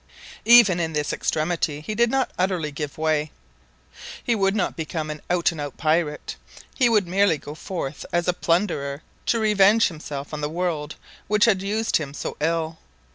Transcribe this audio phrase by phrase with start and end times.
[0.45, 3.29] Even in this extremity he did not utterly give way.
[4.23, 6.35] He would not become an out and out pirate.
[6.73, 10.95] He would merely go forth as a plunderer to revenge himself on the world
[11.27, 12.79] which had used him so ill.